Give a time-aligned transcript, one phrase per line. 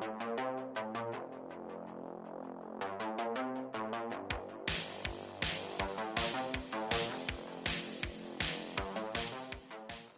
[0.00, 0.29] Thank you.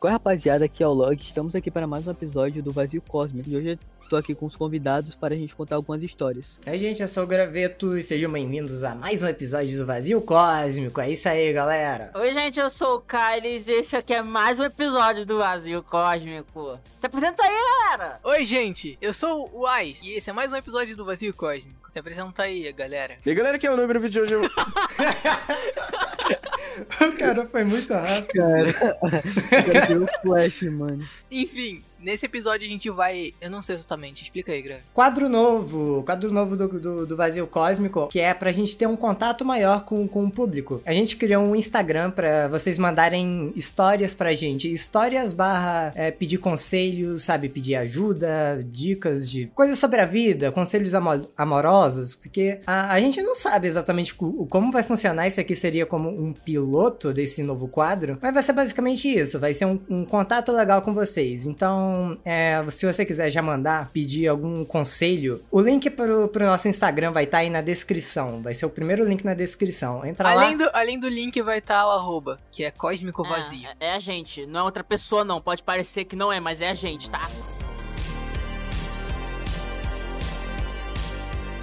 [0.03, 0.65] Qual é, rapaziada?
[0.65, 1.14] Aqui é o Log.
[1.23, 3.49] Estamos aqui para mais um episódio do Vazio Cósmico.
[3.49, 6.59] E hoje estou aqui com os convidados para a gente contar algumas histórias.
[6.66, 10.20] Oi, gente, eu sou o Graveto e sejam bem-vindos a mais um episódio do Vazio
[10.20, 11.01] Cósmico.
[11.01, 12.11] É isso aí, galera.
[12.16, 15.84] Oi, gente, eu sou o Kyles e esse aqui é mais um episódio do Vazio
[15.84, 16.80] Cósmico.
[16.98, 18.19] Se apresenta aí, galera!
[18.25, 21.81] Oi, gente, eu sou o Ais e esse é mais um episódio do Vazio Cósmico.
[21.92, 23.16] Se apresenta aí, galera.
[23.24, 24.46] E aí, galera, que é o número vídeo de hoje.
[24.46, 24.50] eu-
[27.06, 28.33] O cara foi muito rápido.
[28.33, 31.06] Cara, deu flash, mano.
[31.30, 33.33] Enfim, nesse episódio a gente vai.
[33.41, 34.80] Eu não sei exatamente, explica aí, Gra.
[34.92, 38.97] Quadro novo, quadro novo do, do, do Vazio Cósmico, que é pra gente ter um
[38.97, 40.83] contato maior com, com o público.
[40.84, 44.73] A gente criou um Instagram pra vocês mandarem histórias pra gente.
[44.73, 47.48] Histórias barra é, pedir conselhos, sabe?
[47.48, 53.23] Pedir ajuda, dicas de coisas sobre a vida, conselhos amo- amorosos, porque a, a gente
[53.23, 55.27] não sabe exatamente co- como vai funcionar.
[55.27, 59.39] Isso aqui seria como um piloto desse novo quadro, mas vai ser basicamente isso.
[59.39, 61.47] Vai ser um, um contato legal com vocês.
[61.47, 61.92] Então,
[62.25, 67.12] é, se você quiser já mandar, pedir algum conselho, o link pro, pro nosso Instagram
[67.12, 68.43] vai estar aí na descrição.
[68.43, 70.05] Vai ser o primeiro link na descrição.
[70.05, 70.65] Entra Além lá.
[70.65, 73.69] do, além do link vai estar o arroba, que é Cósmico Vazio.
[73.81, 75.41] É, é a gente, não é outra pessoa não.
[75.41, 77.31] Pode parecer que não é, mas é a gente, tá?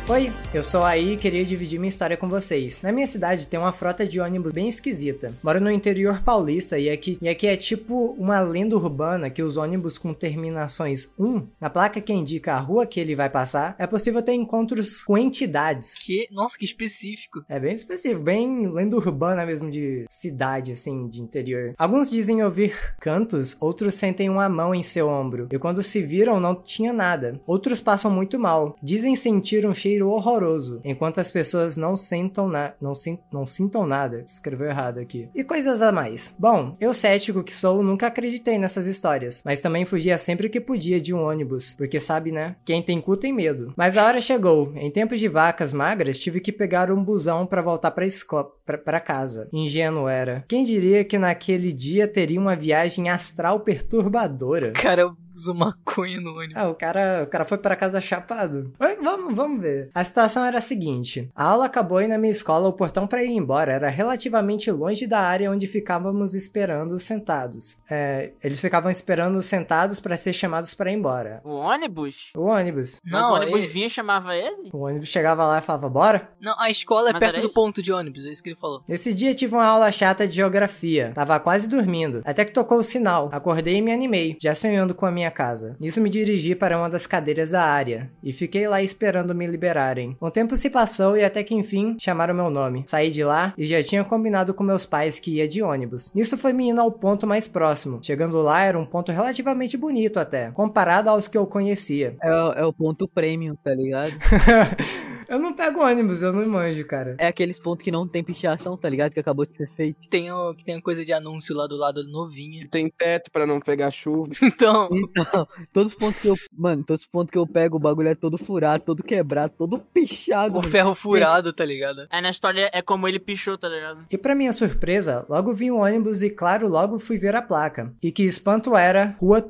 [0.10, 2.82] Oi, eu sou aí e queria dividir minha história com vocês.
[2.82, 5.36] Na minha cidade tem uma frota de ônibus bem esquisita.
[5.44, 9.56] Moro no interior paulista e aqui, e aqui é tipo uma lenda urbana que os
[9.56, 13.86] ônibus com terminações 1, na placa que indica a rua que ele vai passar, é
[13.86, 16.00] possível ter encontros com entidades.
[16.00, 17.46] Que, nossa, que específico.
[17.48, 21.76] É bem específico, bem lenda urbana mesmo de cidade, assim, de interior.
[21.78, 25.50] Alguns dizem ouvir cantos, outros sentem uma mão em seu ombro.
[25.52, 27.40] E quando se viram, não tinha nada.
[27.46, 28.76] Outros passam muito mal.
[28.82, 32.74] Dizem sentir um cheiro horroroso, enquanto as pessoas não sentam na...
[32.82, 33.20] não, sin...
[33.32, 34.24] não sintam nada.
[34.26, 35.28] Escreveu errado aqui.
[35.36, 36.36] E coisas a mais.
[36.40, 41.02] Bom, eu cético que sou, nunca acreditei nessas histórias, mas também fugia sempre que podia
[41.02, 42.56] de um ônibus, porque sabe, né?
[42.66, 43.74] Quem tem cu tem medo.
[43.76, 44.72] Mas a hora chegou.
[44.76, 49.00] Em tempos de vacas magras, tive que pegar um busão pra voltar pra escola, pra
[49.00, 49.50] casa.
[49.52, 50.44] Ingênuo era.
[50.48, 54.70] Quem diria que naquele dia teria uma viagem astral perturbadora?
[54.70, 56.56] O usa maconha no ônibus.
[56.58, 58.74] Ah, o cara, o cara foi pra casa chapado.
[58.80, 59.90] Oi, Vamos, vamos ver.
[59.94, 63.24] A situação era a seguinte: a aula acabou e na minha escola o portão pra
[63.24, 67.78] ir embora era relativamente longe da área onde ficávamos esperando sentados.
[67.90, 71.42] É, eles ficavam esperando sentados pra ser chamados pra ir embora.
[71.44, 72.32] O ônibus?
[72.36, 73.00] O ônibus.
[73.04, 74.70] Mas Não, o ônibus ele- vinha e chamava ele?
[74.74, 76.30] O ônibus chegava lá e falava, bora?
[76.42, 78.84] Não, a escola é Mas perto do ponto de ônibus, é isso que ele falou.
[78.88, 81.12] Nesse dia tive uma aula chata de geografia.
[81.16, 82.22] Tava quase dormindo.
[82.26, 83.30] Até que tocou o sinal.
[83.32, 85.76] Acordei e me animei, já sonhando com a minha casa.
[85.80, 88.12] Nisso me dirigi para uma das cadeiras da área.
[88.24, 90.18] E fiquei lá esperando me liberarem.
[90.22, 92.84] Um tempo se passou e até que enfim chamaram meu nome.
[92.86, 96.14] Saí de lá e já tinha combinado com meus pais que ia de ônibus.
[96.14, 98.00] Nisso foi me indo ao ponto mais próximo.
[98.02, 102.16] Chegando lá era um ponto relativamente bonito até, comparado aos que eu conhecia.
[102.30, 104.12] É, o- é o ponto premium, tá ligado?
[105.28, 107.16] eu não pego ônibus, eu não manjo, cara.
[107.18, 109.14] É aqueles pontos que não tem pichação, tá ligado?
[109.14, 110.10] Que acabou de ser feito.
[110.10, 112.68] Tem, o, que tem a coisa de anúncio lá do lado novinha.
[112.70, 114.30] Tem teto pra não pegar chuva.
[114.42, 114.90] Então,
[115.74, 116.36] Todos os pontos que eu.
[116.58, 119.80] Mano, todos os pontos que eu pego, o bagulho é todo furado, todo quebrado, todo
[119.80, 120.54] pichado.
[120.54, 120.70] o mano.
[120.70, 122.08] ferro furado, tá ligado?
[122.10, 124.06] É, na história é como ele pichou, tá ligado?
[124.10, 127.94] E pra minha surpresa, logo vi um ônibus e claro, logo fui ver a placa.
[128.02, 129.50] E que espanto era Rua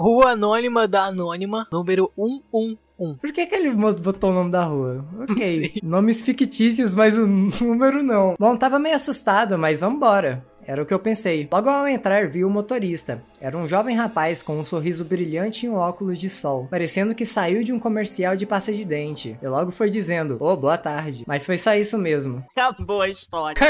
[0.00, 3.18] Rua Anônima da Anônima, número 111.
[3.18, 5.04] Por que, que ele botou o nome da rua?
[5.20, 5.34] Ok.
[5.36, 5.80] sei.
[5.82, 7.26] Nomes fictícios, mas o
[7.64, 8.36] número não.
[8.38, 10.44] Bom, tava meio assustado, mas vambora.
[10.64, 11.48] Era o que eu pensei.
[11.50, 13.22] Logo ao entrar, vi o motorista.
[13.40, 17.24] Era um jovem rapaz com um sorriso brilhante e um óculos de sol, parecendo que
[17.24, 19.38] saiu de um comercial de pasta de dente.
[19.40, 21.24] E logo foi dizendo: Ô, boa tarde.
[21.26, 22.44] Mas foi só isso mesmo.
[22.56, 23.58] Acabou a história.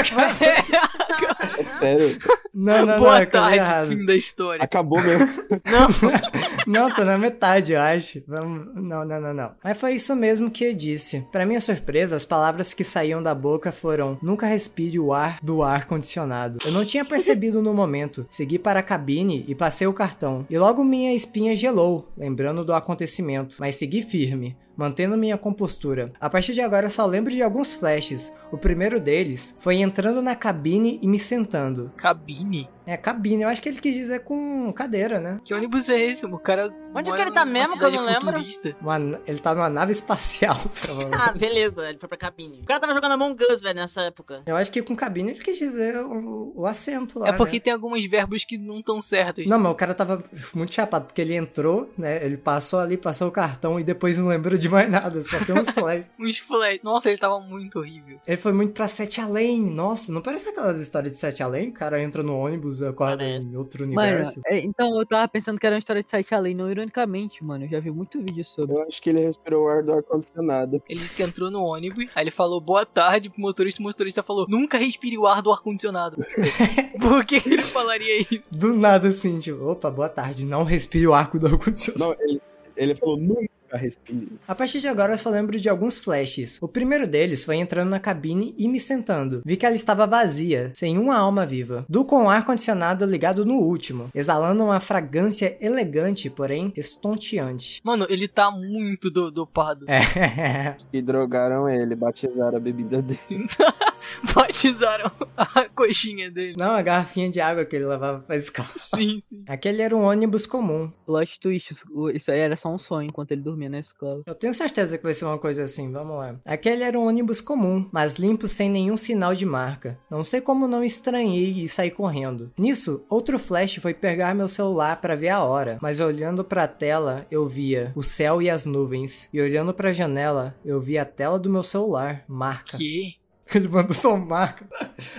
[1.57, 2.17] É sério.
[2.53, 3.87] Não, não, não, Boa acabei tarde, errado.
[3.89, 4.63] fim da história.
[4.63, 5.27] Acabou mesmo.
[6.67, 8.21] Não, tô na metade, eu acho.
[8.27, 8.67] Vamos...
[8.75, 9.51] Não, não, não, não.
[9.63, 11.25] Mas foi isso mesmo que eu disse.
[11.31, 15.63] Pra minha surpresa, as palavras que saíam da boca foram: nunca respire o ar do
[15.63, 16.59] ar condicionado.
[16.63, 18.25] Eu não tinha percebido no momento.
[18.29, 20.47] Segui para a cabine e passei o cartão.
[20.49, 23.57] E logo minha espinha gelou, lembrando do acontecimento.
[23.59, 24.57] Mas segui firme.
[24.79, 26.13] Mantendo minha compostura.
[26.21, 28.31] A partir de agora eu só lembro de alguns flashes.
[28.49, 31.91] O primeiro deles foi entrando na cabine e me sentando.
[31.97, 32.69] Cabine?
[32.89, 35.39] É, cabine, eu acho que ele quis dizer com cadeira, né?
[35.43, 36.25] Que ônibus é esse?
[36.25, 36.73] O cara.
[36.95, 38.43] Onde que ele tá mesmo, que eu não lembro?
[38.81, 41.21] Uma- ele tá numa nave espacial, provavelmente.
[41.21, 42.61] Ah, beleza, ele foi pra cabine.
[42.63, 44.41] O cara tava jogando Among Us, velho, nessa época.
[44.43, 47.27] Eu acho que com cabine ele quis dizer o, o assento lá.
[47.27, 47.59] É porque né?
[47.59, 49.45] tem alguns verbos que não estão certos.
[49.45, 50.23] Não, mas o cara tava
[50.55, 52.25] muito chapado, porque ele entrou, né?
[52.25, 55.57] Ele passou ali, passou o cartão e depois não lembrou de mais nada, só tem
[55.57, 56.03] uns flash.
[56.19, 56.79] Uns flash.
[56.83, 58.19] Nossa, ele tava muito horrível.
[58.25, 59.61] Ele foi muito pra Sete Além.
[59.61, 61.69] Nossa, não parece aquelas histórias de Sete Além?
[61.69, 63.47] O cara entra no ônibus e acorda Parece.
[63.47, 64.41] em outro Mano, universo.
[64.45, 67.65] é, então eu tava pensando que era uma história de site além, não ironicamente, mano.
[67.65, 68.75] Eu já vi muito vídeo sobre.
[68.75, 70.81] Eu acho que ele respirou o ar do ar-condicionado.
[70.87, 74.21] Ele disse que entrou no ônibus, aí ele falou boa tarde pro motorista, o motorista
[74.23, 76.17] falou, nunca respire o ar do ar-condicionado.
[76.99, 78.43] Por que ele falaria isso?
[78.51, 81.99] Do nada assim, tipo, opa, boa tarde, não respire o arco do ar-condicionado.
[81.99, 82.41] Não, ele,
[82.75, 84.27] ele falou nunca respire.
[84.47, 86.57] A partir de agora eu só lembro de alguns flashes.
[86.61, 89.41] O primeiro deles foi entrando na cabine e me sentando.
[89.45, 91.85] Vi que ela estava vazia, sem uma alma viva.
[91.89, 97.81] Do com o ar-condicionado ligado no último, exalando uma fragrância elegante, porém estonteante.
[97.83, 99.85] Mano, ele tá muito do- dopado.
[99.87, 99.99] É.
[100.91, 103.19] E drogaram ele, batizaram a bebida dele.
[104.33, 106.55] Batizaram a coxinha dele.
[106.57, 108.67] Não, a garrafinha de água que ele levava pra escola.
[108.77, 109.43] Sim, sim.
[109.47, 110.91] Aquele era um ônibus comum.
[111.05, 114.23] Plot twist, isso- isso aí era só um sonho enquanto ele dormia na escola.
[114.25, 116.35] Eu tenho certeza que vai ser uma coisa assim, vamos lá.
[116.45, 119.97] Aquele era um ônibus comum, mas limpo sem nenhum sinal de marca.
[120.09, 122.51] Não sei como não estranhei e saí correndo.
[122.57, 127.25] Nisso, outro flash foi pegar meu celular pra ver a hora, mas olhando pra tela,
[127.31, 129.29] eu via o céu e as nuvens.
[129.33, 132.77] E olhando pra janela, eu via a tela do meu celular, marca.
[132.77, 133.15] Que?
[133.53, 134.67] Ele mandou só marca.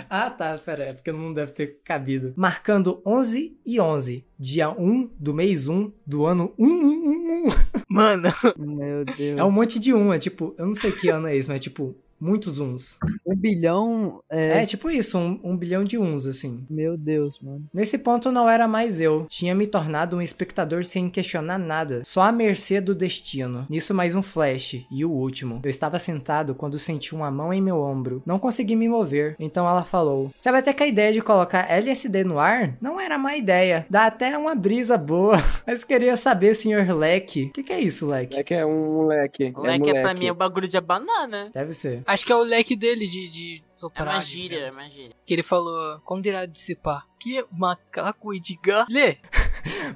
[0.08, 2.32] ah, tá, pera, é porque não deve ter cabido.
[2.36, 7.56] Marcando 11 e 11, dia 1 do mês 1 do ano 1111.
[7.88, 9.38] Mano, Meu Deus.
[9.38, 11.56] É um monte de um, é tipo, eu não sei que ano é isso, mas
[11.56, 12.98] é tipo, muitos uns.
[13.26, 14.22] Um bilhão.
[14.28, 14.62] É...
[14.62, 16.64] É, tipo isso, um, um bilhão de uns, assim.
[16.68, 17.64] Meu Deus, mano.
[17.72, 19.26] Nesse ponto não era mais eu.
[19.28, 23.66] Tinha me tornado um espectador sem questionar nada, só à mercê do destino.
[23.68, 25.60] Nisso mais um flash, e o último.
[25.62, 28.22] Eu estava sentado quando senti uma mão em meu ombro.
[28.26, 32.24] Não consegui me mover, então ela falou: Sabe até que a ideia de colocar LSD
[32.24, 33.86] no ar não era má ideia.
[33.88, 35.36] Dá até uma brisa boa.
[35.66, 37.46] Mas queria saber, senhor Leque.
[37.46, 38.32] O que, que é isso, Leque?
[38.34, 39.50] Moleque é um moleque.
[39.52, 40.20] Moleque, é é pra moleque.
[40.20, 42.02] mim é o bagulho de abanar, Deve ser.
[42.12, 44.08] Acho que é o leque dele de, de É soprar.
[44.08, 44.74] uma de gíria, é vento.
[44.74, 45.16] uma gíria.
[45.26, 47.06] Que ele falou, quando irá dissipar?
[47.18, 48.86] Que macaco Edgar?
[48.88, 49.18] Lê!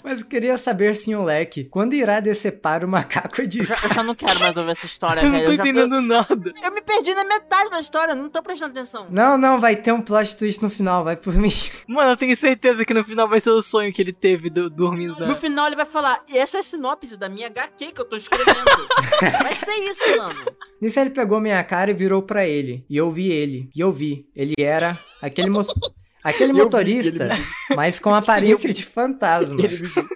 [0.03, 3.67] Mas eu queria saber, senhor Leque, quando irá decepar o macaco Eu Edgar?
[3.81, 5.33] já, eu já não quero mais ouvir essa história, Eu velho.
[5.33, 6.53] não tô eu, já- entendendo nada.
[6.57, 9.07] eu, eu me perdi na metade da história, não tô prestando atenção.
[9.11, 11.53] Não, não, vai ter um plot twist no final, vai por mim.
[11.89, 14.69] Mano, eu tenho certeza que no final vai ser o sonho que ele teve do,
[14.71, 15.27] dormindo na...
[15.27, 18.05] No final ele vai falar, e essa é a sinopse da minha HQ que eu
[18.05, 18.55] tô escrevendo.
[19.43, 20.35] vai ser isso, mano.
[20.81, 22.85] Nisso ele pegou minha cara e virou pra ele.
[22.89, 23.69] E eu vi ele.
[23.75, 24.27] E eu vi.
[24.35, 25.65] Ele era aquele mo...
[26.25, 27.29] aquele Eu vi, motorista,
[27.77, 29.61] mas com aparência de fantasma.
[29.61, 30.09] Ele me viu.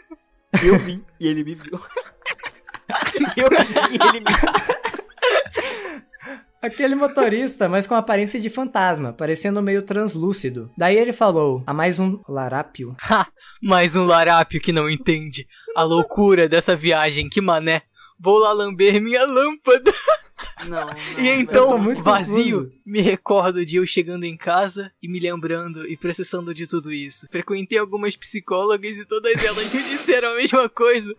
[0.62, 1.72] Eu vi, e ele me viu.
[3.36, 4.78] eu vi, e ele me viu.
[6.60, 10.68] Aquele motorista, mas com aparência de fantasma, parecendo meio translúcido.
[10.76, 12.96] Daí ele falou: "A mais um larápio".
[13.62, 15.46] Mais um larápio que não entende
[15.76, 17.82] a loucura dessa viagem, que mané.
[18.20, 19.92] Vou lá lamber minha lâmpada.
[20.66, 20.94] Não, não,
[21.24, 22.72] E então, muito vazio, confuso.
[22.84, 27.26] me recordo de eu chegando em casa e me lembrando e processando de tudo isso.
[27.30, 31.12] Frequentei algumas psicólogas e todas elas me disseram a mesma coisa.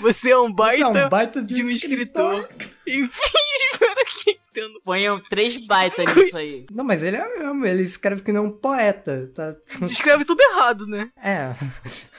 [0.00, 2.48] Você é um Você baita, é um baita de, de um escritor.
[2.86, 3.10] Enfim,
[3.72, 4.80] espero que entendo.
[4.84, 6.66] Ponham três baitas nisso aí.
[6.70, 9.30] Não, mas ele é mesmo, ele escreve que nem um poeta.
[9.34, 9.54] Tá...
[9.80, 11.10] Descreve tudo errado, né?
[11.22, 11.54] É,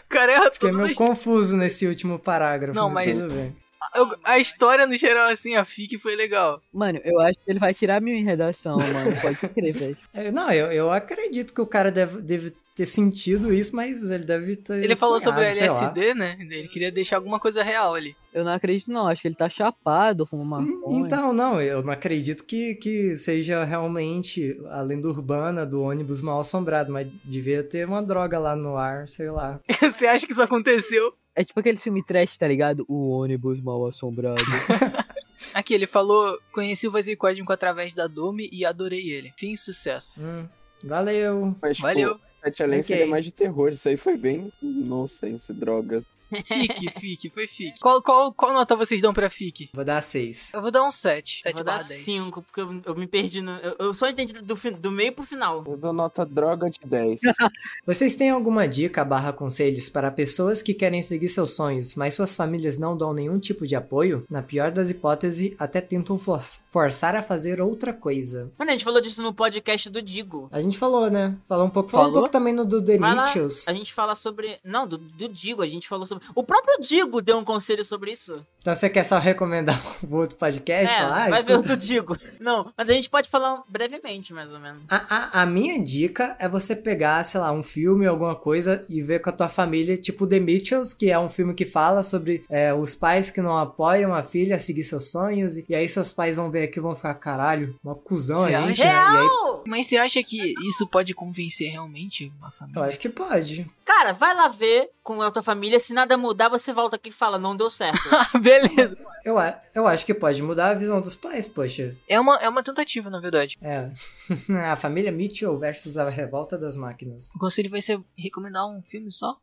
[0.06, 0.98] O cara erra fiquei meio as...
[0.98, 2.74] confuso nesse último parágrafo.
[2.76, 3.56] Não, mas- tudo bem.
[3.96, 6.62] Eu- A história, no geral, assim, a FIC foi legal.
[6.74, 9.22] Mano, eu acho que ele vai tirar mil em redação, mano.
[9.22, 9.98] Pode crer, velho.
[10.14, 14.24] É, Não, eu, eu acredito que o cara deve, deve ter sentido isso, mas ele
[14.24, 14.84] deve ter.
[14.84, 15.82] Ele falou sobre sonhado, lá.
[15.82, 16.38] LSD, né?
[16.40, 18.16] Ele queria deixar alguma coisa real ali.
[18.34, 19.08] Eu não acredito, não.
[19.08, 21.06] Acho que ele tá chapado, fuma maconha.
[21.06, 26.40] Então, não, eu não acredito que, que seja realmente a lenda urbana do ônibus mal
[26.40, 29.60] assombrado, mas devia ter uma droga lá no ar, sei lá.
[29.80, 31.14] Você acha que isso aconteceu?
[31.36, 32.86] É tipo aquele filme trash, tá ligado?
[32.88, 34.44] O ônibus mal assombrado.
[35.54, 39.32] Aqui, ele falou: conheci o Vazio Cósmico através da Dome e adorei ele.
[39.38, 40.22] Fim sucesso.
[40.22, 40.48] Hum,
[40.84, 41.56] valeu.
[41.62, 42.20] Mas, Valeu.
[42.44, 42.84] Sete Além Ok.
[42.84, 43.70] seria mais de terror.
[43.70, 46.06] Isso aí foi bem nonsense, drogas.
[46.46, 47.80] Fique, fique, foi fique.
[47.80, 49.70] Qual, qual, qual nota vocês dão pra fique?
[49.74, 50.54] Vou dar 6.
[50.54, 51.40] Eu vou dar um 7.
[51.40, 52.00] Eu 7 vou dar barra 10.
[52.02, 53.52] 5, porque eu, eu me perdi no.
[53.58, 55.64] Eu, eu só entendi do, do meio pro final.
[55.68, 57.22] Eu dou nota droga de 10.
[57.86, 62.36] Vocês têm alguma dica barra conselhos para pessoas que querem seguir seus sonhos, mas suas
[62.36, 64.26] famílias não dão nenhum tipo de apoio?
[64.30, 68.52] Na pior das hipóteses, até tentam for- forçar a fazer outra coisa.
[68.58, 70.50] Mano, a gente falou disso no podcast do Digo.
[70.52, 71.36] A gente falou, né?
[71.48, 71.90] Falou um pouco.
[71.90, 72.22] Falou um Falou?
[72.24, 73.68] pouco também no do The Rituals.
[73.68, 74.58] a gente fala sobre.
[74.64, 76.26] Não, do, do Digo, a gente falou sobre.
[76.36, 78.46] O próprio Digo deu um conselho sobre isso.
[78.60, 80.92] Então você quer só recomendar o outro podcast?
[80.94, 81.78] é, Falar, vai ver o escuta.
[81.78, 82.18] do Digo.
[82.42, 84.82] Não, mas a gente pode falar brevemente, mais ou menos.
[84.90, 89.02] A, a, a minha dica é você pegar, sei lá, um filme, alguma coisa e
[89.02, 92.44] ver com a tua família, tipo The Mitchells, que é um filme que fala sobre
[92.50, 95.88] é, os pais que não apoiam a filha a seguir seus sonhos, e, e aí
[95.88, 98.88] seus pais vão ver aquilo e vão ficar, caralho, uma cuzão Você a gente, né?
[98.88, 99.28] E aí!
[99.68, 102.84] Mas você acha que isso pode convencer realmente uma eu família?
[102.84, 103.70] acho que pode.
[103.86, 105.80] Cara, vai lá ver com a tua família.
[105.80, 108.00] Se nada mudar, você volta aqui e fala, não deu certo.
[108.42, 108.98] Beleza.
[109.24, 109.36] Eu,
[109.74, 111.96] eu acho que pode mudar a visão dos pais, poxa.
[112.08, 113.58] É uma, é uma tentativa, na verdade.
[113.62, 113.92] É.
[114.72, 117.30] a família Mitchell versus a revolta das máquinas.
[117.36, 119.38] O conselho vai ser recomendar um filme só?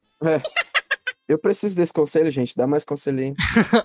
[1.28, 2.56] Eu preciso desse conselho, gente.
[2.56, 3.34] Dá mais conselho aí.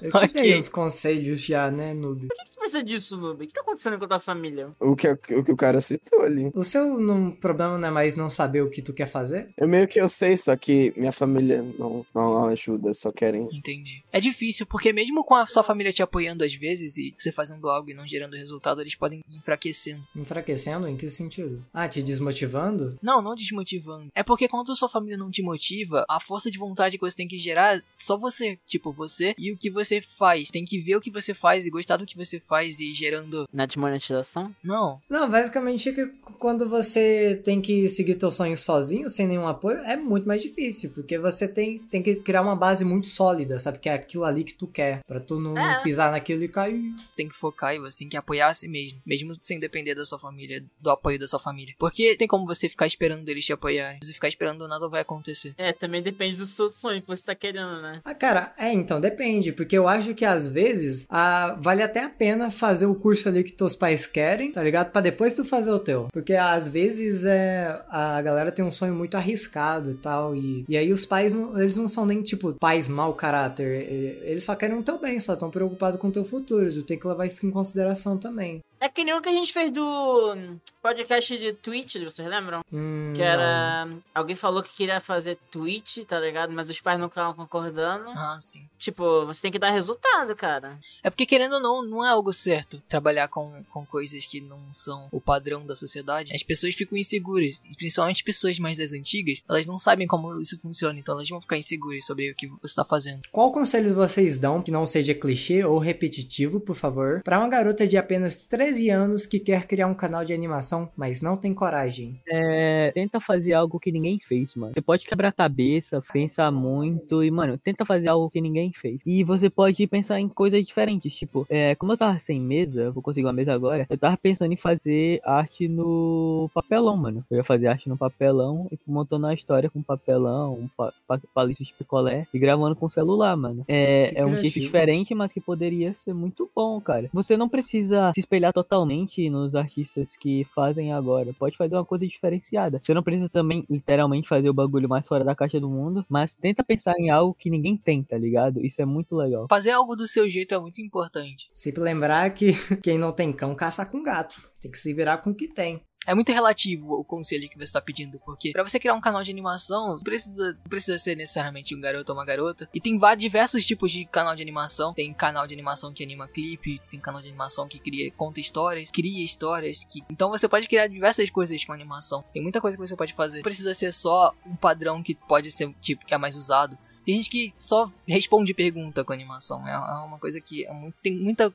[0.01, 0.41] Eu te Ok.
[0.41, 2.27] dei os conselhos já, né, noob?
[2.27, 3.43] Por que você precisa disso, Noob?
[3.43, 4.71] O que tá acontecendo com a tua família?
[4.79, 6.51] O que, o que o cara citou ali.
[6.53, 9.47] O seu não, problema não é mais não saber o que tu quer fazer?
[9.57, 13.47] Eu meio que eu sei, só que minha família não, não ajuda, só querem.
[13.51, 14.03] Entendi.
[14.11, 17.69] É difícil, porque mesmo com a sua família te apoiando às vezes e você fazendo
[17.69, 20.03] algo e não gerando resultado, eles podem ir enfraquecendo.
[20.15, 20.87] Enfraquecendo?
[20.87, 21.63] Em que sentido?
[21.73, 22.97] Ah, te desmotivando?
[23.01, 24.09] Não, não desmotivando.
[24.15, 27.15] É porque quando a sua família não te motiva, a força de vontade que você
[27.15, 30.49] tem que gerar, só você, tipo, você e o que você faz.
[30.49, 33.47] Tem que ver o que você faz e gostar do que você faz e gerando.
[33.51, 34.53] Na desmonetização?
[34.63, 35.01] Não.
[35.09, 36.05] Não, basicamente é que
[36.39, 40.91] quando você tem que seguir teu sonho sozinho, sem nenhum apoio, é muito mais difícil,
[40.93, 43.79] porque você tem, tem que criar uma base muito sólida, sabe?
[43.79, 45.81] Que é aquilo ali que tu quer, pra tu não É.
[45.81, 46.81] pisar naquilo e cair.
[46.97, 48.99] Você tem que focar e você tem que apoiar a si mesmo.
[49.05, 51.73] Mesmo sem depender da sua família, do apoio da sua família.
[51.79, 53.99] Porque tem como você ficar esperando eles te apoiarem.
[54.01, 55.53] Se você ficar esperando, nada vai acontecer.
[55.57, 58.01] É, também depende do seu sonho que você tá querendo, né?
[58.03, 62.09] Ah, cara, é, então depende, porque eu acho que às vezes ah, vale até a
[62.09, 64.91] pena fazer o curso ali que teus pais querem, tá ligado?
[64.91, 66.07] Pra depois tu fazer o teu.
[66.11, 70.77] Porque às vezes é, a galera tem um sonho muito arriscado e tal, e, e
[70.77, 73.89] aí os pais, não, eles não são nem tipo pais mau caráter,
[74.23, 76.97] eles só querem o teu bem, só estão preocupados com o teu futuro, tu tem
[76.97, 78.61] que levar isso em consideração também.
[78.85, 80.37] É que nem o que a gente fez do
[80.79, 82.61] podcast de Twitch, vocês lembram?
[82.71, 83.87] Hum, Que era.
[84.13, 86.53] Alguém falou que queria fazer Twitch, tá ligado?
[86.53, 88.07] Mas os pais não estavam concordando.
[88.11, 88.63] Ah, sim.
[88.77, 90.77] Tipo, você tem que dar resultado, cara.
[91.03, 94.59] É porque, querendo ou não, não é algo certo trabalhar com, com coisas que não
[94.71, 96.31] são o padrão da sociedade.
[96.31, 100.99] As pessoas ficam inseguras, principalmente pessoas mais das antigas, elas não sabem como isso funciona,
[100.99, 103.23] então elas vão ficar inseguras sobre o que você está fazendo.
[103.31, 107.87] Qual conselho vocês dão que não seja clichê ou repetitivo, por favor, para uma garota
[107.87, 112.19] de apenas 13 anos que quer criar um canal de animação, mas não tem coragem?
[112.27, 114.73] É, tenta fazer algo que ninguém fez, mano.
[114.73, 118.99] Você pode quebrar a cabeça, pensar muito e, mano, tenta fazer algo que ninguém fez.
[119.05, 123.01] E você pode pensar em coisas diferentes, tipo, é, como eu tava sem mesa, vou
[123.01, 127.23] conseguir uma mesa agora, eu tava pensando em fazer arte no papelão, mano.
[127.29, 131.19] Eu ia fazer arte no papelão e montando uma história com papelão, um pa pa
[131.33, 133.63] palito de picolé e gravando com celular, mano.
[133.67, 137.09] É, é um jeito diferente, mas que poderia ser muito bom, cara.
[137.13, 141.33] Você não precisa se espelhar totalmente nos artistas que fazem agora.
[141.37, 142.79] Pode fazer uma coisa diferenciada.
[142.81, 146.35] Você não precisa também, literalmente, fazer o bagulho mais fora da caixa do mundo, mas
[146.35, 148.65] tenta pensar em algo que ninguém tem, tá ligado?
[148.65, 149.47] Isso é muito legal.
[149.49, 151.49] Fazer algo do seu jeito é muito importante.
[151.53, 154.41] Sempre lembrar que quem não tem cão caça com gato.
[154.61, 155.81] Tem que se virar com o que tem.
[156.05, 159.23] É muito relativo o conselho que você está pedindo, porque pra você criar um canal
[159.23, 162.69] de animação, não precisa, precisa ser necessariamente um garoto ou uma garota.
[162.73, 164.93] E tem vários diversos tipos de canal de animação.
[164.93, 168.91] Tem canal de animação que anima clipe, tem canal de animação que cria, conta histórias,
[168.91, 169.83] cria histórias.
[169.83, 170.03] Que...
[170.09, 172.23] Então você pode criar diversas coisas com animação.
[172.33, 173.37] Tem muita coisa que você pode fazer.
[173.37, 176.77] Não precisa ser só um padrão que pode ser tipo que é mais usado.
[177.05, 179.65] Tem gente que só responde pergunta com animação.
[179.67, 181.53] É é uma coisa que é muito, tem muita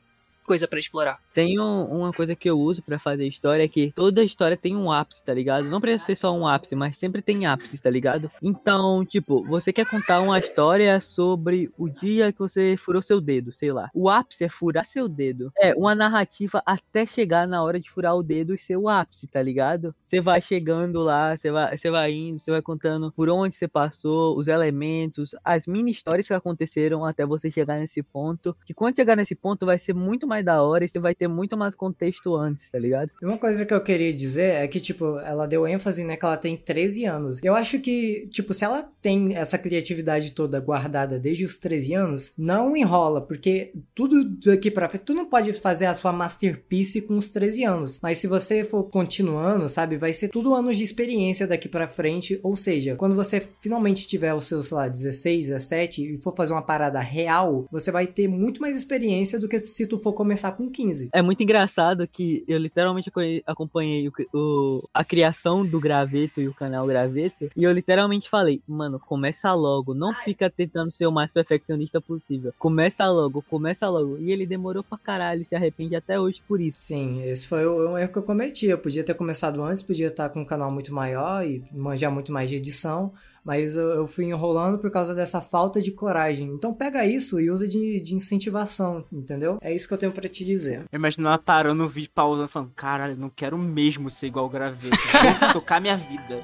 [0.50, 1.20] coisa pra explorar.
[1.32, 4.74] Tem um- uma coisa que eu uso pra fazer história, é que toda história tem
[4.74, 5.68] um ápice, tá ligado?
[5.68, 8.28] Não precisa ser só um ápice, mas sempre tem ápice, tá ligado?
[8.42, 13.52] Então, tipo, você quer contar uma história sobre o dia que você furou seu dedo,
[13.52, 13.88] sei lá.
[13.94, 15.52] O ápice é furar seu dedo.
[15.56, 19.28] É uma narrativa até chegar na hora de furar o dedo e ser o ápice,
[19.28, 19.94] tá ligado?
[20.04, 23.68] Você vai chegando lá, você vai, você vai indo, você vai contando por onde você
[23.68, 28.56] passou, os elementos, as mini histórias que aconteceram até você chegar nesse ponto.
[28.66, 31.14] Que quando chegar nesse ponto vai ser muito mais mais da hora e você vai
[31.14, 33.10] ter muito mais contexto antes, tá ligado?
[33.22, 36.36] Uma coisa que eu queria dizer é que, tipo, ela deu ênfase, né, que ela
[36.36, 37.42] tem 13 anos.
[37.42, 42.32] Eu acho que, tipo, se ela tem essa criatividade toda guardada desde os 13 anos,
[42.36, 47.16] não enrola, porque tudo daqui pra frente, tu não pode fazer a sua masterpiece com
[47.16, 48.00] os 13 anos.
[48.02, 52.40] Mas se você for continuando, sabe, vai ser tudo anos de experiência daqui pra frente.
[52.42, 56.52] Ou seja, quando você finalmente tiver os seus, sei lá, 16, 17 e for fazer
[56.52, 60.52] uma parada real, você vai ter muito mais experiência do que se tu for começar
[60.52, 61.08] com 15.
[61.14, 66.46] É muito engraçado que eu literalmente aco- acompanhei o, o- a criação do Graveto e
[66.48, 67.48] o canal Graveto.
[67.56, 69.94] E eu literalmente falei, mano, começa logo.
[69.94, 72.52] Não fica tentando ser o mais perfeccionista possível.
[72.58, 74.18] Começa logo, começa logo.
[74.18, 76.78] E ele demorou pra caralho, se arrepende até hoje por isso.
[76.80, 78.66] Sim, esse foi o, o erro que eu cometi.
[78.66, 82.30] Eu podia ter começado antes, podia estar com um canal muito maior e manjar muito
[82.30, 83.10] mais de edição,
[83.44, 86.48] mas eu, eu fui enrolando por causa dessa falta de coragem.
[86.48, 89.58] Então pega isso e usa de, de incentivação, entendeu?
[89.60, 90.84] É isso que eu tenho pra te dizer.
[90.90, 94.50] Eu imagino ela parando o vídeo, pausando, falando, caralho, não quero mesmo ser igual o
[94.50, 94.96] graveto.
[95.40, 96.42] Vou tocar minha vida.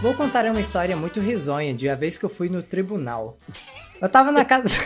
[0.00, 3.36] Vou contar uma história muito risonha de a vez que eu fui no tribunal.
[4.00, 4.68] Eu tava na casa.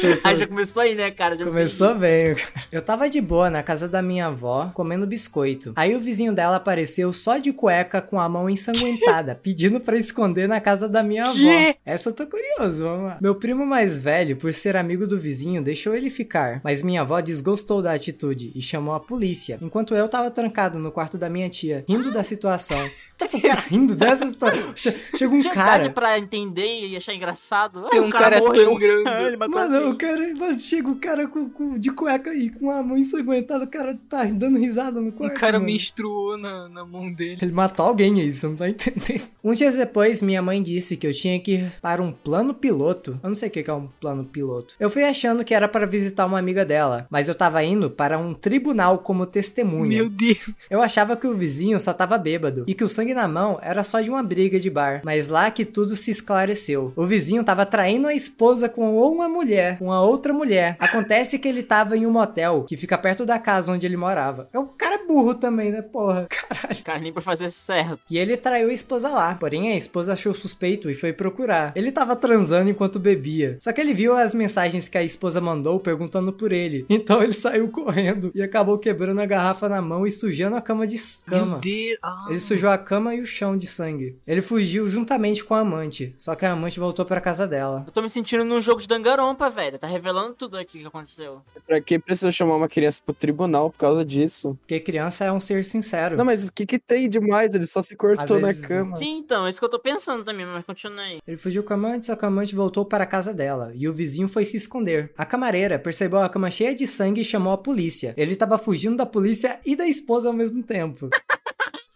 [0.00, 1.36] Tu- tu- Aí já começou aí, né, cara?
[1.36, 2.34] Já Começou bem.
[2.72, 5.72] Eu tava de boa na casa da minha avó, comendo biscoito.
[5.76, 10.48] Aí o vizinho dela apareceu só de cueca com a mão ensanguentada, pedindo pra esconder
[10.48, 11.74] na casa da minha avó.
[11.84, 13.18] Essa eu tô curioso, vamos lá.
[13.20, 17.20] Meu primo mais velho, por ser amigo do vizinho, deixou ele ficar, mas minha avó
[17.20, 21.48] desgostou da atitude e chamou a polícia, enquanto eu tava trancado no quarto da minha
[21.48, 22.78] tia, rindo da situação.
[23.18, 24.62] Tá cara rindo dessa história?
[24.74, 25.76] Che- Chega um Tinha cara.
[25.84, 27.88] idade pra entender e achar engraçado.
[27.88, 28.78] Tem Ah, um o cara morreu.
[29.26, 29.85] Ele matou Mano.
[29.90, 33.64] O cara, mano, chega o cara com, com- de cueca e com a mão ensanguentada,
[33.64, 35.38] o cara tá dando risada no quarto.
[35.38, 35.66] cara mano.
[35.72, 37.38] menstruou na, na mão dele.
[37.42, 39.22] Ele matou alguém aí, você não tá entendendo.
[39.42, 43.18] Uns dias depois, minha mãe disse que eu tinha que ir para um plano piloto.
[43.22, 44.74] Eu não sei o que que é um plano piloto.
[44.78, 48.18] Eu fui achando que era para visitar uma amiga dela, mas eu tava indo para
[48.18, 49.98] um tribunal como testemunha.
[50.02, 50.50] Meu Deus.
[50.68, 53.82] Eu achava que o vizinho só tava bêbado e que o sangue na mão era
[53.84, 56.92] só de uma briga de bar, mas lá que tudo se esclareceu.
[56.96, 60.76] O vizinho tava traindo a esposa com uma mulher, com uma outra mulher.
[60.78, 64.48] Acontece que ele tava em um motel que fica perto da casa onde ele morava.
[64.52, 66.26] É um cara burro também, né, porra?
[66.30, 66.84] Caralho.
[66.84, 67.98] Cara, nem pra fazer certo.
[68.10, 69.34] E ele traiu a esposa lá.
[69.34, 71.72] Porém, a esposa achou suspeito e foi procurar.
[71.74, 73.56] Ele tava transando enquanto bebia.
[73.60, 76.84] Só que ele viu as mensagens que a esposa mandou perguntando por ele.
[77.06, 80.86] Então ele saiu correndo e acabou quebrando a garrafa na mão e sujando a cama
[80.86, 81.46] de cama.
[81.52, 81.98] Meu Deus.
[82.02, 82.26] Ah.
[82.30, 84.18] Ele sujou a cama e o chão de sangue.
[84.26, 87.84] Ele fugiu juntamente com a amante, só que a amante voltou pra casa dela.
[87.86, 89.65] Eu tô me sentindo num jogo de dangarompa, velho.
[89.78, 91.42] Tá revelando tudo aqui que aconteceu.
[91.66, 94.56] Pra que precisa chamar uma criança pro tribunal por causa disso?
[94.60, 96.16] Porque criança é um ser sincero.
[96.16, 97.54] Não, mas o que que tem demais?
[97.54, 98.96] Ele só se cortou Às na vezes- cama.
[98.96, 101.18] Sim, então, é isso que eu tô pensando também, mas continua aí.
[101.26, 103.88] Ele fugiu com a amante, só que a amante voltou para a casa dela, e
[103.88, 105.12] o vizinho foi se esconder.
[105.18, 108.14] A camareira percebeu a cama cheia de sangue e chamou a polícia.
[108.16, 111.08] Ele estava fugindo da polícia e da esposa ao mesmo tempo.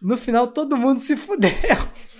[0.03, 1.51] No final, todo mundo se fudeu.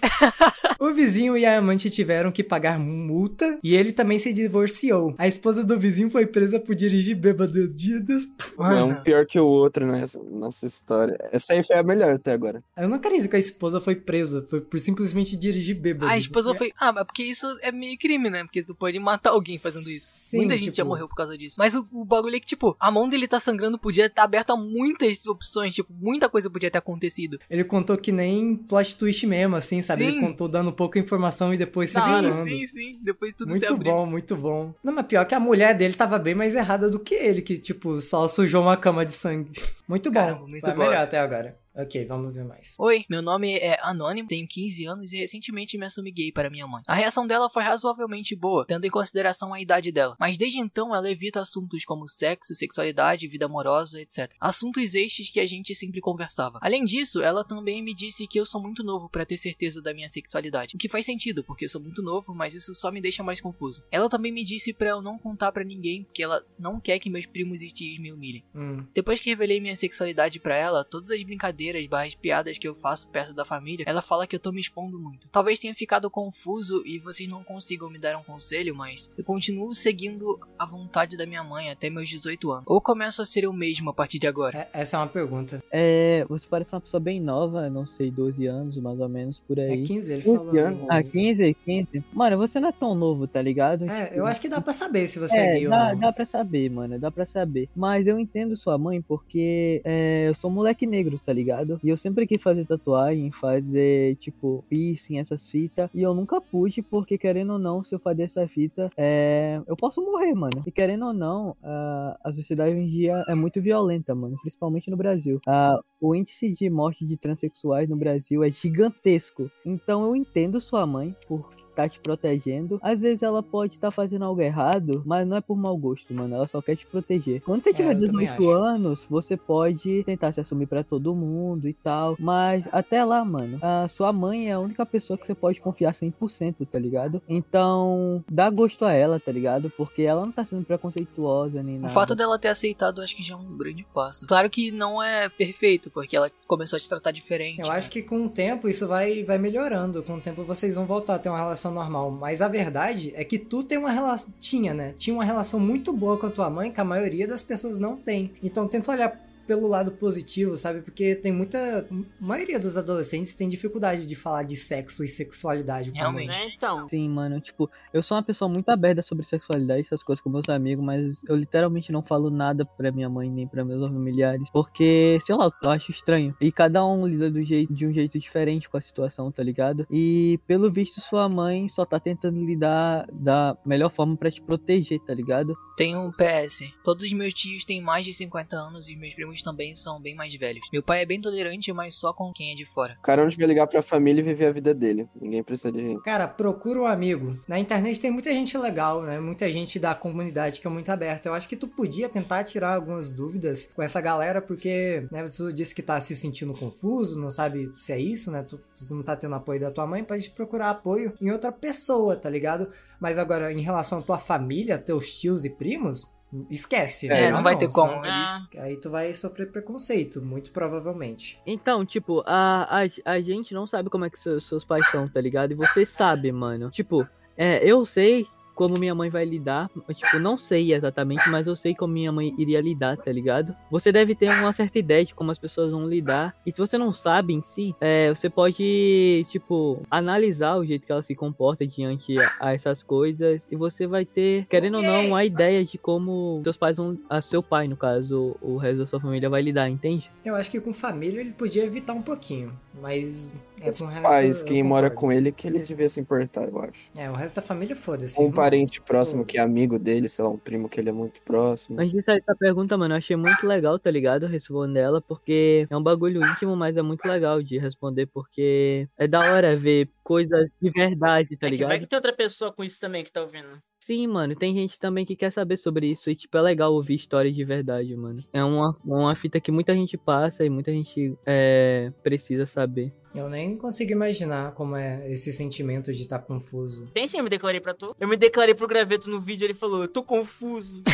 [0.81, 5.13] O vizinho e a amante tiveram que pagar multa e ele também se divorciou.
[5.15, 8.27] A esposa do vizinho foi presa por dirigir bêbado dias.
[8.59, 11.15] É um pior que o outro nessa nossa história.
[11.31, 12.63] Essa aí foi a melhor até agora.
[12.75, 16.11] Eu não acredito que a esposa foi presa por, por simplesmente dirigir bêbado.
[16.11, 16.73] A esposa foi.
[16.79, 18.43] Ah, mas porque isso é meio crime, né?
[18.43, 20.07] Porque tu pode matar alguém fazendo isso.
[20.07, 21.57] Sim, Muita gente tipo, já morreu por causa disso.
[21.59, 24.53] Mas o, o bagulho é que, tipo, a mão dele tá sangrando, podia estar aberta
[24.53, 25.75] a muitas opções.
[25.75, 27.39] Tipo, muita coisa podia ter acontecido.
[27.47, 29.90] Ele contou que nem plot twist mesmo, assim, sabe?
[29.97, 30.07] Sim.
[30.07, 32.21] Ele contou dando pouca informação e depois hora.
[32.21, 32.47] virando.
[32.47, 32.99] Sim, sim.
[33.01, 34.73] Depois tudo Muito bom, muito bom.
[34.83, 37.57] Não, mas pior que a mulher dele tava bem mais errada do que ele, que,
[37.57, 39.51] tipo, só sujou uma cama de sangue.
[39.87, 40.19] Muito bom.
[40.19, 40.79] Caramba, muito Foi bom.
[40.79, 41.60] melhor até agora.
[41.73, 42.75] Ok, vamos ver mais.
[42.77, 46.67] Oi, meu nome é Anônimo, tenho 15 anos e recentemente me assumi gay para minha
[46.67, 46.83] mãe.
[46.85, 50.93] A reação dela foi razoavelmente boa, tendo em consideração a idade dela, mas desde então
[50.93, 54.29] ela evita assuntos como sexo, sexualidade, vida amorosa, etc.
[54.37, 56.59] Assuntos estes que a gente sempre conversava.
[56.61, 59.93] Além disso, ela também me disse que eu sou muito novo para ter certeza da
[59.93, 62.99] minha sexualidade, o que faz sentido, porque eu sou muito novo, mas isso só me
[62.99, 63.81] deixa mais confuso.
[63.89, 67.09] Ela também me disse para eu não contar para ninguém, porque ela não quer que
[67.09, 68.43] meus primos e tios me humilhem.
[68.53, 68.85] Hum.
[68.93, 73.07] Depois que revelei minha sexualidade pra ela, todas as brincadeiras barras piadas que eu faço
[73.09, 75.27] perto da família, ela fala que eu tô me expondo muito.
[75.31, 79.73] Talvez tenha ficado confuso e vocês não consigam me dar um conselho, mas eu continuo
[79.73, 82.63] seguindo a vontade da minha mãe até meus 18 anos.
[82.67, 84.57] Ou começo a ser eu mesmo a partir de agora.
[84.73, 85.63] É- essa é uma pergunta.
[85.71, 89.57] É, você parece uma pessoa bem nova, não sei, 12 anos mais ou menos por
[89.57, 89.83] É aí.
[89.83, 90.59] 15, ele 15 falou.
[90.61, 90.85] anos.
[90.89, 92.03] Ah, 15, 15.
[92.13, 93.85] Mano, você não é tão novo, tá ligado?
[93.89, 95.93] É, Tipo, eu acho que dá pra saber se você é, É, gay ou dá,
[95.93, 95.99] não.
[95.99, 97.69] dá pra saber, mano, dá pra saber.
[97.75, 101.50] Mas eu entendo sua mãe porque é, eu sou um moleque negro, tá ligado?
[101.51, 101.79] Ligado?
[101.83, 105.89] E eu sempre quis fazer tatuagem, fazer, tipo, piercing, essas fitas.
[105.93, 109.61] E eu nunca pude, porque querendo ou não, se eu fazer essa fita, é...
[109.67, 110.63] eu posso morrer, mano.
[110.65, 114.37] E querendo ou não, a, a sociedade hoje em dia é muito violenta, mano.
[114.41, 115.39] Principalmente no Brasil.
[115.47, 119.49] Ah, o índice de morte de transexuais no Brasil é gigantesco.
[119.65, 122.79] Então eu entendo sua mãe, porque tá te protegendo.
[122.81, 126.35] Às vezes ela pode estar fazendo algo errado, mas não é por mau gosto, mano.
[126.35, 127.41] Ela só quer te proteger.
[127.41, 128.49] Quando você tiver eu também 18 acho.
[128.51, 132.15] anos, você pode tentar se assumir pra todo mundo e tal.
[132.19, 135.93] Mas até lá, mano, a sua mãe é a única pessoa que você pode confiar
[135.93, 137.21] 100%, tá ligado?
[137.27, 139.69] Então, dá gosto a ela, tá ligado?
[139.77, 141.93] Porque ela não tá sendo preconceituosa nem O nada.
[141.93, 144.25] fato dela ter aceitado, acho que já é um grande passo.
[144.27, 147.59] Claro que não é perfeito, porque ela começou a te tratar diferente.
[147.59, 147.73] Eu né?
[147.73, 150.01] acho que com o tempo isso vai, vai melhorando.
[150.03, 152.09] Com o tempo vocês vão voltar a ter uma relação normal.
[152.09, 154.33] Mas a verdade é que tu tem uma relação.
[154.39, 154.93] Tinha, né?
[154.97, 157.95] Tinha uma relação muito boa com a tua mãe que a maioria das pessoas não
[157.95, 158.31] tem.
[158.41, 160.81] Então tenta olhar pelo lado positivo, sabe?
[160.81, 161.87] Porque tem muita.
[161.89, 166.25] A maioria dos adolescentes tem dificuldade de falar de sexo e sexualidade com a mãe.
[166.25, 166.39] Realmente.
[166.39, 166.87] Né, então.
[166.89, 170.49] Sim, mano, tipo, eu sou uma pessoa muito aberta sobre sexualidade, essas coisas com meus
[170.49, 175.17] amigos, mas eu literalmente não falo nada pra minha mãe nem pra meus familiares, porque,
[175.21, 176.35] sei lá, eu acho estranho.
[176.39, 179.85] E cada um lida do jeito, de um jeito diferente com a situação, tá ligado?
[179.89, 184.99] E pelo visto, sua mãe só tá tentando lidar da melhor forma pra te proteger,
[184.99, 185.55] tá ligado?
[185.75, 186.71] Tem um PS.
[186.83, 190.15] Todos os meus tios têm mais de 50 anos e meus primos também são bem
[190.15, 190.67] mais velhos.
[190.73, 192.97] Meu pai é bem tolerante, mas só com quem é de fora.
[192.99, 195.07] O cara onde vai ligar pra família e viver a vida dele.
[195.19, 195.99] Ninguém precisa de.
[196.01, 197.39] Cara, procura um amigo.
[197.47, 199.19] Na internet tem muita gente legal, né?
[199.19, 201.29] Muita gente da comunidade que é muito aberta.
[201.29, 205.53] Eu acho que tu podia tentar tirar algumas dúvidas com essa galera, porque, né, tu
[205.53, 208.43] disse que tá se sentindo confuso, não sabe se é isso, né?
[208.43, 212.15] Tu, tu não tá tendo apoio da tua mãe, pode procurar apoio em outra pessoa,
[212.15, 212.69] tá ligado?
[212.99, 216.11] Mas agora, em relação à tua família, teus tios e primos,
[216.49, 217.07] esquece.
[217.07, 217.31] É, né?
[217.31, 218.05] não vai ter como.
[218.05, 221.39] eles- Aí tu vai sofrer preconceito, muito provavelmente.
[221.45, 225.07] Então, tipo, a, a, a gente não sabe como é que seus, seus pais são,
[225.07, 225.51] tá ligado?
[225.51, 226.69] E você sabe, mano.
[226.69, 228.25] Tipo, é, eu sei
[228.61, 229.71] como minha mãe vai lidar.
[229.91, 233.55] Tipo, não sei exatamente, mas eu sei como minha mãe iria lidar, tá ligado?
[233.71, 236.35] Você deve ter uma certa ideia de como as pessoas vão lidar.
[236.45, 240.91] E se você não sabe em si, é, você pode, tipo, analisar o jeito que
[240.91, 243.41] ela se comporta diante a, a essas coisas.
[243.49, 246.99] E você vai ter, querendo ou não, uma ideia de como seus pais vão.
[247.09, 250.11] A seu pai, no caso, o resto da sua família vai lidar, entende?
[250.23, 254.01] Eu acho que com família ele podia evitar um pouquinho, mas é Os resto.
[254.01, 256.91] pais, quem mora com ele, que ele devia se importar, eu acho.
[256.95, 258.19] É, o resto da família foda-se.
[258.21, 261.21] Um parente próximo que é amigo dele, sei lá, um primo que ele é muito
[261.21, 261.79] próximo.
[261.79, 264.25] Antes de sair essa pergunta, mano, eu achei muito legal, tá ligado?
[264.25, 269.07] Responder ela, porque é um bagulho íntimo, mas é muito legal de responder, porque é
[269.07, 271.79] da hora ver coisas de verdade, tá é que vai ligado?
[271.81, 273.61] que tem outra pessoa com isso também que tá ouvindo.
[273.79, 276.95] Sim, mano, tem gente também que quer saber sobre isso, e tipo, é legal ouvir
[276.95, 278.19] histórias de verdade, mano.
[278.31, 282.93] É uma, uma fita que muita gente passa e muita gente é, precisa saber.
[283.13, 286.87] Eu nem consigo imaginar como é esse sentimento de estar confuso.
[286.93, 287.95] Tem sim, eu me declarei pra tu.
[287.99, 290.81] Eu me declarei pro graveto no vídeo, ele falou, eu tô confuso.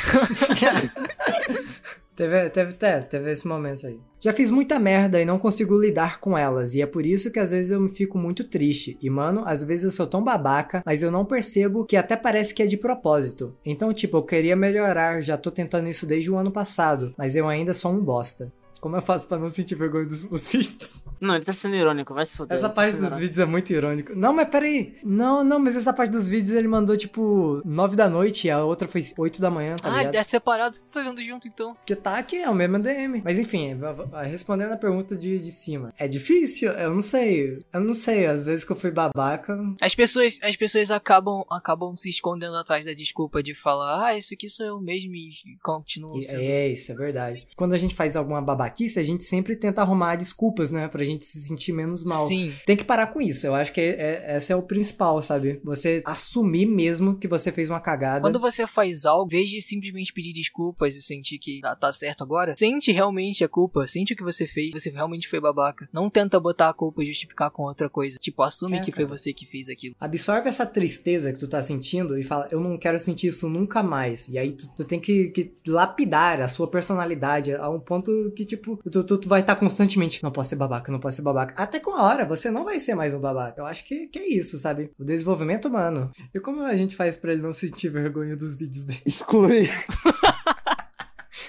[2.18, 4.00] Teve, teve, teve, teve esse momento aí.
[4.20, 7.38] Já fiz muita merda e não consigo lidar com elas, e é por isso que
[7.38, 8.98] às vezes eu me fico muito triste.
[9.00, 12.56] E mano, às vezes eu sou tão babaca, mas eu não percebo que até parece
[12.56, 13.56] que é de propósito.
[13.64, 17.48] Então, tipo, eu queria melhorar, já tô tentando isso desde o ano passado, mas eu
[17.48, 18.52] ainda sou um bosta.
[18.80, 21.06] Como eu faço pra não sentir vergonha dos meus vídeos?
[21.20, 22.58] Não, ele tá sendo irônico, vai se foder.
[22.58, 23.22] Essa tá parte sendo dos irônico.
[23.22, 24.16] vídeos é muito irônico.
[24.16, 24.96] Não, mas peraí.
[25.04, 28.64] Não, não, mas essa parte dos vídeos ele mandou tipo 9 da noite e a
[28.64, 30.16] outra foi 8 da manhã, tá ah, ligado?
[30.16, 30.78] é separado.
[30.86, 31.74] Você tá vendo junto então?
[31.76, 33.22] Porque tá aqui, é o mesmo DM.
[33.24, 33.78] Mas enfim,
[34.24, 35.94] respondendo a pergunta de, de cima.
[35.98, 36.72] É difícil?
[36.72, 37.64] Eu não sei.
[37.74, 38.26] Eu não sei.
[38.26, 39.58] Às vezes que eu fui babaca.
[39.82, 44.34] As pessoas, as pessoas acabam, acabam se escondendo atrás da desculpa de falar, ah, isso
[44.34, 45.32] aqui sou eu mesmo e
[45.64, 46.42] continuam sendo.
[46.42, 47.48] é, isso é verdade.
[47.56, 50.88] Quando a gente faz alguma babaquice, a gente sempre tenta arrumar desculpas, né?
[50.88, 52.28] Pra gente se sentir menos mal.
[52.28, 52.54] Sim.
[52.66, 53.48] Tem que parar com isso.
[53.48, 55.60] Eu acho que é, é- esse é o principal, sabe?
[55.64, 58.22] Você assumir mesmo que você fez uma cagada.
[58.22, 61.92] Quando você faz algo, em vez de simplesmente pedir desculpas e sentir que tá, tá
[61.92, 65.88] certo agora, sente realmente a culpa, sente o que você fez, você realmente foi babaca.
[65.94, 68.18] Não tenta botar a culpa e justificar com outra coisa.
[68.20, 69.18] Tipo, assume É, que foi cara.
[69.18, 69.96] você que fez aquilo.
[70.00, 73.82] Absorve essa tristeza que tu tá sentindo e fala, eu não quero sentir isso nunca
[73.82, 74.28] mais.
[74.28, 78.44] E aí tu, tu tem que, que lapidar a sua personalidade a um ponto que,
[78.46, 81.54] tipo, tu, tu, tu vai estar constantemente, não posso ser babaca, não posso ser babaca.
[81.62, 83.62] Até com a hora, você não vai ser mais um babaca.
[83.62, 84.92] Eu acho que, que é isso, sabe?
[85.00, 86.12] O desenvolvimento humano.
[86.34, 89.02] E como a gente faz pra ele não sentir vergonha dos vídeos dele?
[89.06, 89.70] Exclui.